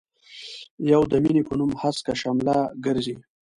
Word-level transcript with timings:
يو 0.93 1.01
د 1.11 1.13
مينې 1.23 1.41
په 1.47 1.53
نوم 1.59 1.71
هسکه 1.81 2.13
شمله 2.21 2.55
ګرزي. 2.85 3.15